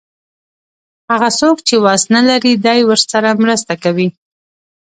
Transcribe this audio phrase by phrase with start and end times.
[1.11, 4.07] هغه څوک چې وس نه لري دی ورسره مرسته کوي.